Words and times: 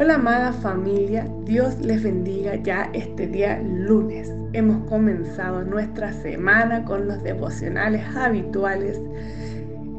Hola 0.00 0.14
amada 0.14 0.52
familia, 0.52 1.26
Dios 1.42 1.76
les 1.80 2.04
bendiga 2.04 2.54
ya 2.54 2.88
este 2.92 3.26
día 3.26 3.60
lunes. 3.60 4.32
Hemos 4.52 4.88
comenzado 4.88 5.64
nuestra 5.64 6.12
semana 6.12 6.84
con 6.84 7.08
los 7.08 7.20
devocionales 7.24 8.04
habituales 8.14 9.00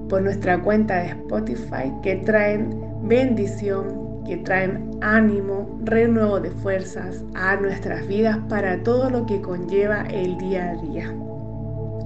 por 0.07 0.21
nuestra 0.21 0.57
cuenta 0.63 0.99
de 0.99 1.07
Spotify 1.07 1.91
que 2.01 2.15
traen 2.15 2.79
bendición, 3.03 4.23
que 4.25 4.37
traen 4.37 4.89
ánimo, 5.01 5.77
renuevo 5.83 6.39
de 6.39 6.51
fuerzas 6.51 7.21
a 7.35 7.57
nuestras 7.57 8.07
vidas 8.07 8.37
para 8.47 8.81
todo 8.81 9.09
lo 9.09 9.25
que 9.25 9.41
conlleva 9.41 10.03
el 10.03 10.37
día 10.37 10.69
a 10.69 10.75
día 10.81 11.13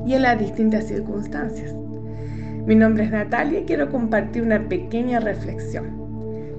y 0.07 0.15
en 0.15 0.23
las 0.23 0.39
distintas 0.39 0.85
circunstancias. 0.85 1.71
Mi 2.65 2.73
nombre 2.73 3.03
es 3.03 3.11
Natalia 3.11 3.59
y 3.59 3.65
quiero 3.65 3.91
compartir 3.91 4.41
una 4.41 4.67
pequeña 4.67 5.19
reflexión. 5.19 6.01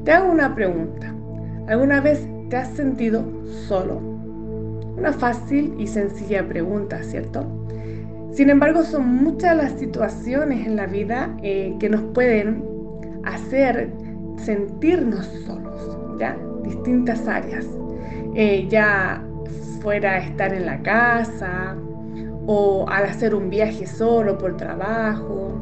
Te 0.05 0.13
hago 0.13 0.31
una 0.31 0.55
pregunta. 0.55 1.13
¿Alguna 1.67 2.01
vez 2.03 2.29
te 2.51 2.57
has 2.57 2.69
sentido 2.69 3.25
solo? 3.69 3.97
Una 4.99 5.13
fácil 5.13 5.75
y 5.79 5.87
sencilla 5.87 6.47
pregunta, 6.47 7.03
¿cierto? 7.03 7.47
Sin 8.33 8.51
embargo, 8.51 8.83
son 8.83 9.07
muchas 9.07 9.57
las 9.57 9.73
situaciones 9.73 10.67
en 10.67 10.77
la 10.77 10.87
vida 10.87 11.35
eh, 11.43 11.75
que 11.81 11.89
nos 11.89 12.03
pueden 12.13 12.63
hacer 13.25 13.91
sentirnos 14.37 15.25
solos, 15.47 15.99
¿ya? 16.19 16.37
Distintas 16.63 17.27
áreas. 17.27 17.67
Eh, 18.35 18.67
ya 18.69 19.25
fuera 19.81 20.19
estar 20.19 20.53
en 20.53 20.67
la 20.67 20.83
casa 20.83 21.77
o 22.47 22.85
al 22.89 23.05
hacer 23.05 23.35
un 23.35 23.49
viaje 23.49 23.87
solo 23.87 24.37
por 24.37 24.57
trabajo 24.57 25.53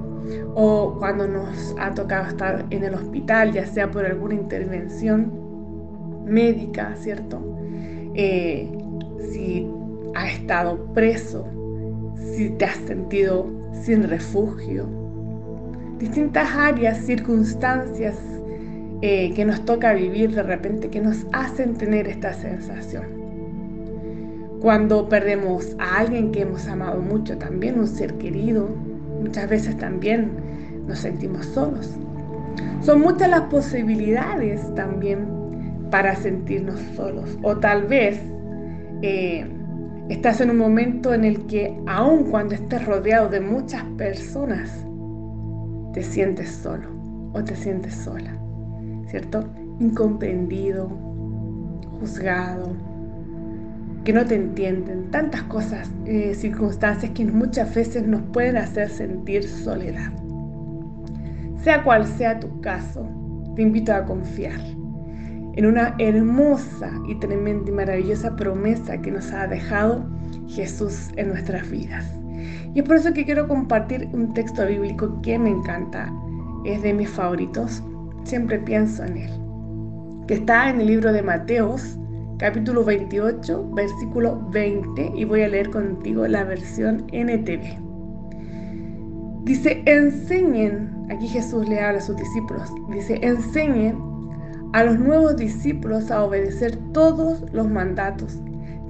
o 0.54 0.96
cuando 0.98 1.28
nos 1.28 1.76
ha 1.78 1.92
tocado 1.94 2.28
estar 2.28 2.64
en 2.70 2.82
el 2.82 2.94
hospital, 2.94 3.52
ya 3.52 3.66
sea 3.66 3.90
por 3.90 4.04
alguna 4.04 4.34
intervención 4.34 5.51
médica, 6.24 6.94
¿cierto? 6.96 7.40
Eh, 8.14 8.70
si 9.30 9.66
has 10.14 10.32
estado 10.34 10.84
preso, 10.92 11.46
si 12.34 12.50
te 12.50 12.64
has 12.64 12.76
sentido 12.76 13.46
sin 13.82 14.04
refugio, 14.04 14.86
distintas 15.98 16.50
áreas, 16.54 16.98
circunstancias 16.98 18.16
eh, 19.00 19.32
que 19.34 19.44
nos 19.44 19.64
toca 19.64 19.94
vivir 19.94 20.34
de 20.34 20.42
repente 20.42 20.90
que 20.90 21.00
nos 21.00 21.26
hacen 21.32 21.74
tener 21.74 22.06
esta 22.06 22.32
sensación. 22.32 23.04
Cuando 24.60 25.08
perdemos 25.08 25.74
a 25.78 25.98
alguien 25.98 26.30
que 26.30 26.42
hemos 26.42 26.68
amado 26.68 27.00
mucho, 27.00 27.36
también 27.36 27.80
un 27.80 27.88
ser 27.88 28.14
querido, 28.14 28.68
muchas 29.20 29.48
veces 29.48 29.76
también 29.76 30.30
nos 30.86 31.00
sentimos 31.00 31.46
solos. 31.46 31.96
Son 32.80 33.00
muchas 33.00 33.28
las 33.28 33.42
posibilidades 33.42 34.72
también 34.74 35.41
para 35.92 36.16
sentirnos 36.16 36.80
solos. 36.96 37.38
O 37.42 37.58
tal 37.58 37.86
vez 37.86 38.18
eh, 39.02 39.46
estás 40.08 40.40
en 40.40 40.50
un 40.50 40.56
momento 40.56 41.12
en 41.12 41.22
el 41.22 41.46
que 41.46 41.78
aun 41.86 42.30
cuando 42.30 42.54
estés 42.54 42.84
rodeado 42.86 43.28
de 43.28 43.40
muchas 43.40 43.84
personas, 43.98 44.84
te 45.92 46.02
sientes 46.02 46.48
solo 46.48 46.88
o 47.34 47.44
te 47.44 47.54
sientes 47.54 47.94
sola, 47.94 48.34
¿cierto? 49.08 49.44
Incomprendido, 49.80 50.88
juzgado, 52.00 52.72
que 54.04 54.14
no 54.14 54.24
te 54.24 54.36
entienden, 54.36 55.10
tantas 55.10 55.42
cosas, 55.42 55.90
eh, 56.06 56.34
circunstancias 56.34 57.12
que 57.12 57.26
muchas 57.26 57.74
veces 57.74 58.06
nos 58.06 58.22
pueden 58.32 58.56
hacer 58.56 58.88
sentir 58.88 59.44
soledad. 59.44 60.10
Sea 61.62 61.84
cual 61.84 62.06
sea 62.06 62.40
tu 62.40 62.62
caso, 62.62 63.06
te 63.54 63.62
invito 63.62 63.92
a 63.92 64.06
confiar 64.06 64.58
en 65.54 65.66
una 65.66 65.94
hermosa 65.98 66.90
y 67.08 67.14
tremenda 67.16 67.70
y 67.70 67.74
maravillosa 67.74 68.34
promesa 68.36 69.00
que 69.00 69.10
nos 69.10 69.32
ha 69.32 69.46
dejado 69.46 70.04
Jesús 70.48 71.10
en 71.16 71.28
nuestras 71.28 71.70
vidas. 71.70 72.06
Y 72.74 72.80
es 72.80 72.86
por 72.86 72.96
eso 72.96 73.12
que 73.12 73.24
quiero 73.24 73.46
compartir 73.48 74.08
un 74.12 74.32
texto 74.32 74.66
bíblico 74.66 75.20
que 75.22 75.38
me 75.38 75.50
encanta, 75.50 76.12
es 76.64 76.82
de 76.82 76.94
mis 76.94 77.10
favoritos, 77.10 77.82
siempre 78.24 78.58
pienso 78.58 79.04
en 79.04 79.18
él, 79.18 79.30
que 80.26 80.34
está 80.34 80.70
en 80.70 80.80
el 80.80 80.86
libro 80.86 81.12
de 81.12 81.22
Mateos, 81.22 81.98
capítulo 82.38 82.84
28, 82.84 83.70
versículo 83.74 84.40
20, 84.50 85.12
y 85.14 85.24
voy 85.24 85.42
a 85.42 85.48
leer 85.48 85.70
contigo 85.70 86.26
la 86.26 86.44
versión 86.44 87.04
NTV. 87.12 87.78
Dice, 89.44 89.82
enseñen, 89.86 91.06
aquí 91.10 91.28
Jesús 91.28 91.68
le 91.68 91.78
habla 91.78 91.98
a 91.98 92.02
sus 92.02 92.16
discípulos, 92.16 92.70
dice, 92.90 93.18
enseñen 93.22 94.11
a 94.72 94.84
los 94.84 94.98
nuevos 94.98 95.36
discípulos 95.36 96.10
a 96.10 96.24
obedecer 96.24 96.76
todos 96.92 97.44
los 97.52 97.68
mandatos 97.68 98.38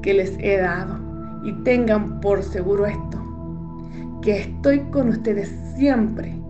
que 0.03 0.15
les 0.15 0.37
he 0.39 0.59
dado. 0.59 0.99
Y 1.45 1.53
tengan 1.65 2.21
por 2.21 2.43
seguro 2.43 2.87
esto, 2.87 4.21
que 4.23 4.43
estoy 4.43 4.79
con 4.91 5.09
ustedes 5.09 5.53
siempre 5.77 6.41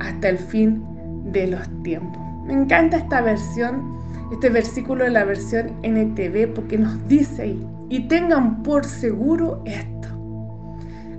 hasta 0.00 0.30
el 0.30 0.38
fin 0.38 0.82
de 1.30 1.48
los 1.48 1.68
tiempos. 1.82 2.22
Me 2.46 2.54
encanta 2.54 2.96
esta 2.96 3.20
versión, 3.20 3.98
este 4.32 4.48
versículo 4.48 5.04
de 5.04 5.10
la 5.10 5.24
versión 5.24 5.72
NTV 5.82 6.54
porque 6.54 6.78
nos 6.78 7.06
dice 7.06 7.54
y 7.90 8.08
tengan 8.08 8.62
por 8.62 8.84
seguro 8.86 9.62
esto, 9.66 10.08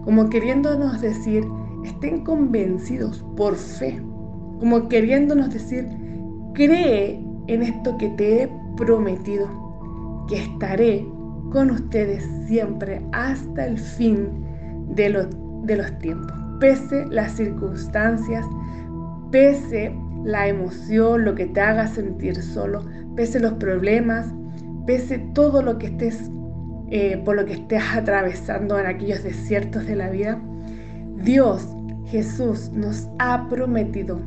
como 0.03 0.29
queriéndonos 0.29 0.99
decir, 0.99 1.45
estén 1.85 2.23
convencidos 2.23 3.23
por 3.37 3.55
fe, 3.55 4.01
como 4.59 4.87
queriéndonos 4.87 5.53
decir, 5.53 5.87
cree 6.53 7.23
en 7.47 7.63
esto 7.63 7.97
que 7.97 8.09
te 8.09 8.43
he 8.43 8.49
prometido, 8.77 9.47
que 10.27 10.43
estaré 10.43 11.05
con 11.51 11.71
ustedes 11.71 12.23
siempre 12.47 13.01
hasta 13.11 13.65
el 13.65 13.77
fin 13.77 14.29
de 14.95 15.09
los, 15.09 15.27
de 15.63 15.77
los 15.77 15.99
tiempos, 15.99 16.33
pese 16.59 17.05
las 17.07 17.33
circunstancias, 17.33 18.45
pese 19.31 19.93
la 20.23 20.47
emoción, 20.47 21.25
lo 21.25 21.35
que 21.35 21.47
te 21.47 21.61
haga 21.61 21.87
sentir 21.87 22.41
solo, 22.41 22.85
pese 23.15 23.39
los 23.39 23.53
problemas, 23.53 24.27
pese 24.85 25.19
todo 25.33 25.61
lo 25.61 25.77
que 25.77 25.87
estés, 25.87 26.29
eh, 26.89 27.21
por 27.25 27.35
lo 27.35 27.45
que 27.45 27.53
estés 27.53 27.83
atravesando 27.93 28.79
en 28.79 28.85
aquellos 28.85 29.23
desiertos 29.23 29.85
de 29.85 29.95
la 29.95 30.09
vida, 30.09 30.39
Dios, 31.23 31.67
Jesús, 32.05 32.71
nos 32.71 33.07
ha 33.19 33.47
prometido 33.49 34.19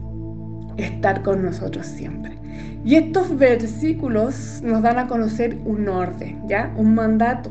estar 0.76 1.22
con 1.22 1.44
nosotros 1.44 1.86
siempre. 1.86 2.43
Y 2.84 2.96
estos 2.96 3.36
versículos 3.38 4.60
nos 4.62 4.82
dan 4.82 4.98
a 4.98 5.06
conocer 5.06 5.58
un 5.64 5.88
orden, 5.88 6.42
¿ya? 6.48 6.72
Un 6.76 6.94
mandato. 6.94 7.50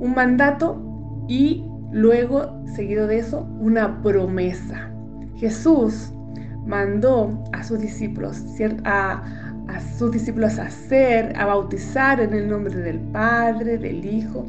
Un 0.00 0.14
mandato 0.14 0.82
y 1.28 1.64
luego, 1.92 2.58
seguido 2.74 3.06
de 3.06 3.18
eso, 3.18 3.46
una 3.60 4.02
promesa. 4.02 4.90
Jesús 5.36 6.12
mandó 6.66 7.42
a 7.52 7.62
sus 7.62 7.80
discípulos, 7.80 8.42
a, 8.84 9.22
a 9.68 9.80
sus 9.98 10.12
discípulos 10.12 10.58
a 10.58 10.64
hacer, 10.64 11.32
a 11.36 11.46
bautizar 11.46 12.20
en 12.20 12.32
el 12.32 12.48
nombre 12.48 12.74
del 12.74 12.98
Padre, 12.98 13.76
del 13.76 14.04
Hijo 14.04 14.46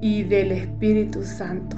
y 0.00 0.24
del 0.24 0.52
Espíritu 0.52 1.22
Santo. 1.22 1.76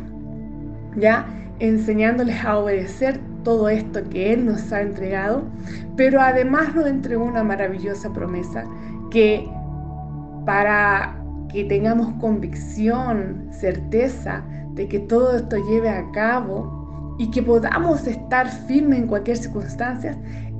¿Ya? 0.97 1.27
Enseñándoles 1.59 2.43
a 2.45 2.59
obedecer 2.59 3.21
todo 3.43 3.69
esto 3.69 4.01
que 4.11 4.33
Él 4.33 4.47
nos 4.47 4.73
ha 4.73 4.83
entregado, 4.83 5.43
pero 5.97 6.21
además 6.21 6.75
nos 6.75 6.87
entregó 6.87 7.25
una 7.25 7.45
maravillosa 7.45 8.13
promesa 8.13 8.65
que 9.11 9.49
para 10.47 11.17
que 11.53 11.65
tengamos 11.65 12.13
convicción, 12.21 13.49
certeza 13.53 14.43
de 14.75 14.89
que 14.89 15.01
todo 15.01 15.37
esto 15.37 15.57
lleve 15.69 15.91
a 15.91 16.11
cabo 16.13 17.17
y 17.19 17.31
que 17.31 17.43
podamos 17.43 18.07
estar 18.07 18.49
firmes 18.49 19.01
en 19.01 19.07
cualquier 19.09 19.37
circunstancia, 19.37 20.17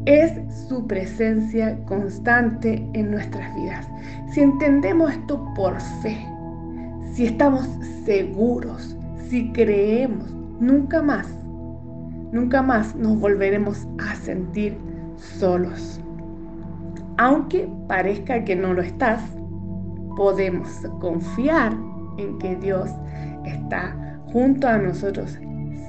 es 0.07 0.33
su 0.69 0.87
presencia 0.87 1.79
constante 1.85 2.87
en 2.95 3.11
nuestras 3.11 3.55
vidas. 3.55 3.87
Si 4.33 4.41
entendemos 4.41 5.13
esto 5.13 5.45
por 5.55 5.81
fe, 6.03 6.19
si 7.15 7.27
estamos 7.27 7.69
seguros, 8.05 8.97
si 9.29 9.51
creemos, 9.53 10.31
nunca 10.61 11.03
más 11.03 11.27
nunca 12.33 12.63
más 12.63 12.95
nos 12.95 13.19
volveremos 13.19 13.87
a 13.99 14.15
sentir 14.15 14.77
solos. 15.17 16.01
Aunque 17.19 17.69
parezca 17.87 18.45
que 18.45 18.57
no 18.57 18.73
lo 18.73 18.83
estás, 18.83 19.23
podemos 20.17 20.69
confiar 21.01 21.77
en 22.19 22.39
que 22.39 22.57
Dios 22.57 22.91
está 23.45 23.97
junto 24.33 24.69
a 24.69 24.79
nosotros 24.79 25.39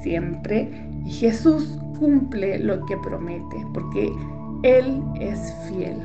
siempre 0.01 0.69
y 1.05 1.11
Jesús 1.11 1.79
cumple 1.99 2.59
lo 2.59 2.83
que 2.85 2.97
promete, 2.97 3.65
porque 3.73 4.11
Él 4.63 5.03
es 5.19 5.53
fiel 5.67 6.01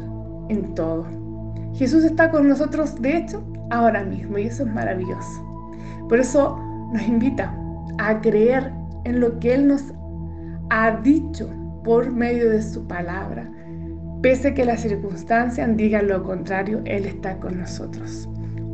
en 0.49 0.75
todo. 0.75 1.07
Jesús 1.75 2.05
está 2.05 2.31
con 2.31 2.49
nosotros, 2.49 3.01
de 3.01 3.19
hecho, 3.19 3.43
ahora 3.71 4.05
mismo, 4.05 4.39
y 4.39 4.47
eso 4.47 4.63
es 4.65 4.73
maravilloso. 4.73 5.43
Por 6.09 6.21
eso 6.21 6.59
nos 6.93 7.03
invita 7.03 7.55
a 7.99 8.21
creer 8.21 8.73
en 9.05 9.21
lo 9.21 9.39
que 9.39 9.55
Él 9.55 9.69
nos 9.69 9.93
ha 10.71 11.01
dicho 11.01 11.49
por 11.85 12.11
medio 12.11 12.51
de 12.51 12.63
su 12.63 12.87
palabra, 12.87 13.51
Pese 14.23 14.55
que 14.55 14.65
las 14.65 14.81
circunstancias 14.81 15.77
digan 15.77 16.09
lo 16.09 16.23
contrario, 16.25 16.81
Él 16.85 17.05
está 17.05 17.39
con 17.39 17.59
nosotros. 17.59 18.29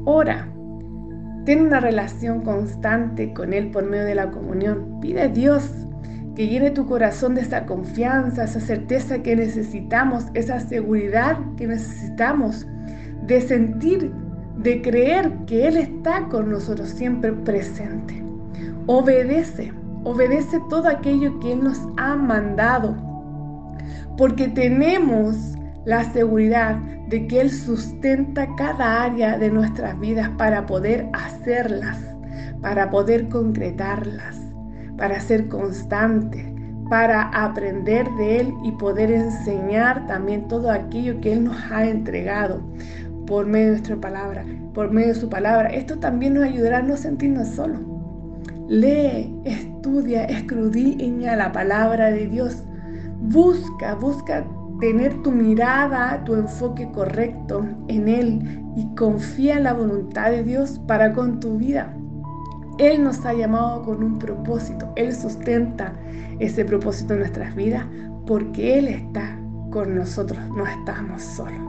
Ora. 0.05 0.49
Ten 1.44 1.61
una 1.61 1.81
relación 1.81 2.43
constante 2.43 3.33
con 3.35 3.53
Él 3.53 3.71
por 3.73 3.85
medio 3.85 4.05
de 4.05 4.15
la 4.15 4.31
comunión. 4.31 5.00
Pide 5.00 5.23
a 5.23 5.29
Dios 5.29 5.69
que 6.37 6.47
llene 6.47 6.71
tu 6.71 6.87
corazón 6.87 7.35
de 7.35 7.41
esa 7.41 7.67
confianza, 7.67 8.45
esa 8.45 8.61
certeza 8.61 9.23
que 9.23 9.35
necesitamos, 9.35 10.27
esa 10.35 10.61
seguridad 10.61 11.37
que 11.56 11.67
necesitamos 11.67 12.67
de 13.27 13.41
sentir, 13.41 14.12
de 14.59 14.81
creer 14.81 15.33
que 15.47 15.67
Él 15.67 15.77
está 15.77 16.29
con 16.29 16.50
nosotros 16.50 16.88
siempre 16.91 17.33
presente. 17.33 18.23
Obedece, 18.87 19.73
obedece 20.04 20.60
todo 20.69 20.88
aquello 20.88 21.38
que 21.40 21.52
Él 21.52 21.64
nos 21.64 21.81
ha 21.96 22.16
mandado, 22.16 22.94
porque 24.16 24.49
tenemos 24.49 25.37
la 25.84 26.04
seguridad 26.12 26.76
de 27.08 27.26
que 27.26 27.40
Él 27.40 27.50
sustenta 27.50 28.46
cada 28.56 29.04
área 29.04 29.38
de 29.38 29.50
nuestras 29.50 29.99
vidas 30.00 30.28
para 30.38 30.66
poder 30.66 31.08
hacerlas, 31.12 31.99
para 32.60 32.90
poder 32.90 33.28
concretarlas, 33.28 34.37
para 34.96 35.20
ser 35.20 35.49
constantes, 35.49 36.46
para 36.88 37.22
aprender 37.28 38.08
de 38.19 38.40
Él 38.40 38.54
y 38.64 38.72
poder 38.72 39.10
enseñar 39.10 40.06
también 40.06 40.46
todo 40.49 40.70
aquello 40.70 41.20
que 41.20 41.32
Él 41.32 41.44
nos 41.44 41.56
ha 41.70 41.84
entregado 41.84 42.62
por 43.26 43.46
medio 43.46 43.66
de 43.66 43.72
nuestra 43.72 43.96
palabra, 43.96 44.44
por 44.75 44.90
medio 44.90 45.08
de 45.08 45.20
su 45.20 45.28
palabra. 45.28 45.69
Esto 45.69 45.99
también 45.99 46.34
nos 46.34 46.44
ayudará 46.44 46.78
a 46.78 46.82
no 46.82 46.96
sentirnos 46.96 47.49
solos. 47.49 47.81
Lee, 48.69 49.35
estudia, 49.44 50.25
escudriña 50.25 51.37
la 51.37 51.53
palabra 51.53 52.11
de 52.11 52.26
Dios. 52.26 52.62
Busca, 53.20 53.94
busca 53.97 54.44
tener 54.81 55.20
tu 55.23 55.31
mirada, 55.31 56.23
tu 56.25 56.35
enfoque 56.35 56.91
correcto 56.93 57.64
en 57.88 58.09
Él 58.09 58.62
y 58.76 58.87
confía 58.94 59.56
en 59.56 59.64
la 59.64 59.75
voluntad 59.75 60.31
de 60.31 60.43
Dios 60.44 60.81
para 60.87 61.12
con 61.12 61.41
tu 61.41 61.59
vida. 61.59 61.94
Él 62.79 63.05
nos 63.05 63.25
ha 63.26 63.35
llamado 63.35 63.82
con 63.82 64.03
un 64.03 64.19
propósito. 64.19 64.91
Él 64.97 65.14
sustenta 65.14 65.93
ese 66.38 66.64
propósito 66.64 67.12
en 67.14 67.20
nuestras 67.20 67.55
vidas 67.55 67.85
porque 68.26 68.79
Él 68.79 68.88
está 68.88 69.38
con 69.70 69.94
nosotros. 69.94 70.41
No 70.56 70.67
estamos 70.67 71.23
solos. 71.23 71.61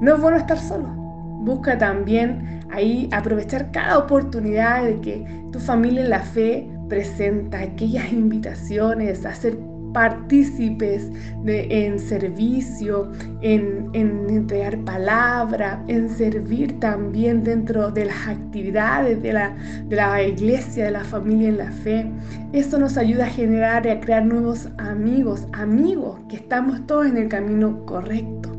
No 0.00 0.14
es 0.14 0.20
bueno 0.20 0.38
estar 0.38 0.58
solo. 0.58 1.03
Busca 1.44 1.76
también 1.76 2.60
ahí 2.70 3.08
aprovechar 3.12 3.70
cada 3.70 3.98
oportunidad 3.98 4.84
de 4.84 5.00
que 5.00 5.26
tu 5.52 5.60
familia 5.60 6.02
en 6.02 6.10
la 6.10 6.20
fe 6.20 6.66
presenta 6.88 7.60
aquellas 7.60 8.10
invitaciones 8.12 9.26
a 9.26 9.30
hacer 9.30 9.58
partícipes 9.92 11.08
en 11.46 11.98
servicio, 11.98 13.12
en, 13.42 13.90
entregar 13.94 14.76
palabra, 14.84 15.82
en 15.86 16.08
servir 16.08 16.78
también 16.80 17.44
dentro 17.44 17.90
de 17.90 18.06
las 18.06 18.26
actividades 18.26 19.22
de 19.22 19.32
la, 19.34 19.56
de 19.86 19.96
la 19.96 20.22
iglesia, 20.22 20.86
de 20.86 20.90
la 20.90 21.04
familia 21.04 21.48
en 21.48 21.58
la 21.58 21.70
fe. 21.70 22.10
Eso 22.52 22.78
nos 22.78 22.96
ayuda 22.96 23.26
a 23.26 23.30
generar 23.30 23.86
y 23.86 23.90
a 23.90 24.00
crear 24.00 24.26
nuevos 24.26 24.68
amigos, 24.78 25.46
amigos 25.52 26.18
que 26.28 26.36
estamos 26.36 26.86
todos 26.86 27.06
en 27.06 27.16
el 27.16 27.28
camino 27.28 27.86
correcto. 27.86 28.53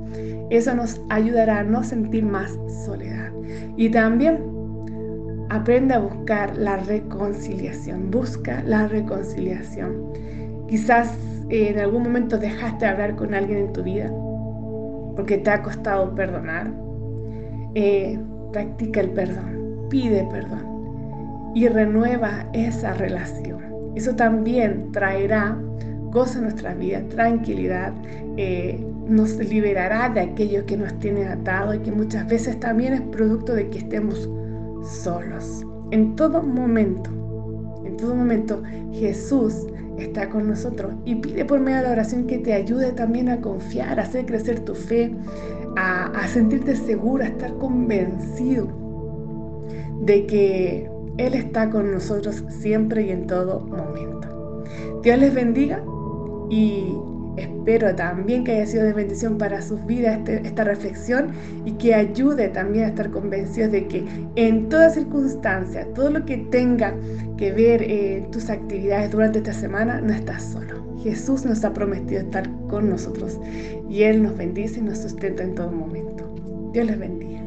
Eso 0.49 0.75
nos 0.75 1.01
ayudará 1.09 1.59
a 1.59 1.63
no 1.63 1.83
sentir 1.83 2.23
más 2.23 2.57
soledad. 2.85 3.31
Y 3.77 3.89
también 3.89 4.39
aprende 5.49 5.93
a 5.93 5.99
buscar 5.99 6.55
la 6.57 6.77
reconciliación. 6.77 8.11
Busca 8.11 8.61
la 8.63 8.87
reconciliación. 8.87 10.13
Quizás 10.67 11.17
eh, 11.49 11.69
en 11.69 11.79
algún 11.79 12.03
momento 12.03 12.37
dejaste 12.37 12.85
de 12.85 12.91
hablar 12.91 13.15
con 13.15 13.33
alguien 13.33 13.59
en 13.59 13.73
tu 13.73 13.83
vida 13.83 14.11
porque 15.15 15.37
te 15.37 15.49
ha 15.49 15.61
costado 15.61 16.13
perdonar. 16.13 16.71
Eh, 17.75 18.19
practica 18.51 19.01
el 19.01 19.09
perdón, 19.11 19.87
pide 19.89 20.25
perdón 20.31 20.75
y 21.55 21.67
renueva 21.67 22.45
esa 22.53 22.93
relación. 22.93 23.63
Eso 23.95 24.15
también 24.15 24.91
traerá 24.91 25.57
gozo 26.15 26.37
en 26.37 26.45
nuestra 26.45 26.73
vida, 26.73 27.03
tranquilidad, 27.09 27.93
eh, 28.37 28.79
nos 29.07 29.35
liberará 29.35 30.09
de 30.09 30.21
aquello 30.21 30.65
que 30.65 30.77
nos 30.77 30.97
tiene 30.99 31.25
atado 31.27 31.73
y 31.73 31.79
que 31.79 31.91
muchas 31.91 32.25
veces 32.27 32.57
también 32.61 32.93
es 32.93 33.01
producto 33.01 33.53
de 33.53 33.69
que 33.69 33.79
estemos 33.79 34.29
solos. 35.03 35.63
En 35.91 36.15
todo 36.15 36.41
momento, 36.41 37.09
en 37.85 37.97
todo 37.97 38.15
momento, 38.15 38.63
Jesús 38.93 39.67
está 39.99 40.29
con 40.29 40.47
nosotros 40.47 40.93
y 41.03 41.15
pide 41.15 41.43
por 41.43 41.59
medio 41.59 41.77
de 41.79 41.83
la 41.83 41.91
oración 41.91 42.27
que 42.27 42.37
te 42.39 42.53
ayude 42.53 42.93
también 42.93 43.27
a 43.27 43.41
confiar, 43.41 43.99
a 43.99 44.03
hacer 44.03 44.25
crecer 44.25 44.61
tu 44.61 44.73
fe, 44.73 45.13
a, 45.75 46.25
sentirte 46.27 46.77
seguro, 46.77 47.25
a 47.25 47.27
estar 47.27 47.53
convencido 47.57 48.67
de 50.01 50.25
que 50.25 50.89
Él 51.17 51.33
está 51.33 51.69
con 51.69 51.91
nosotros 51.91 52.41
siempre 52.47 53.03
y 53.03 53.09
en 53.11 53.27
todo 53.27 53.59
momento. 53.59 54.63
Dios 55.03 55.19
les 55.19 55.33
bendiga 55.33 55.83
y 56.49 56.95
Espero 57.37 57.93
también 57.95 58.43
que 58.43 58.53
haya 58.53 58.65
sido 58.65 58.83
de 58.85 58.93
bendición 58.93 59.37
para 59.37 59.61
sus 59.61 59.85
vidas 59.85 60.19
este, 60.19 60.47
esta 60.47 60.63
reflexión 60.63 61.31
y 61.65 61.73
que 61.73 61.93
ayude 61.93 62.47
también 62.49 62.85
a 62.85 62.87
estar 62.89 63.09
convencidos 63.11 63.71
de 63.71 63.87
que 63.87 64.05
en 64.35 64.69
toda 64.69 64.89
circunstancia, 64.89 65.85
todo 65.95 66.11
lo 66.11 66.25
que 66.25 66.37
tenga 66.37 66.93
que 67.37 67.51
ver 67.51 67.83
en 67.83 68.31
tus 68.31 68.49
actividades 68.49 69.11
durante 69.11 69.39
esta 69.39 69.53
semana, 69.53 69.99
no 69.99 70.13
estás 70.13 70.43
solo. 70.43 70.85
Jesús 71.03 71.45
nos 71.45 71.63
ha 71.65 71.73
prometido 71.73 72.21
estar 72.21 72.49
con 72.67 72.89
nosotros 72.89 73.37
y 73.89 74.03
Él 74.03 74.23
nos 74.23 74.37
bendice 74.37 74.79
y 74.79 74.83
nos 74.83 74.99
sustenta 74.99 75.43
en 75.43 75.55
todo 75.55 75.71
momento. 75.71 76.33
Dios 76.71 76.85
les 76.85 76.97
bendiga. 76.97 77.44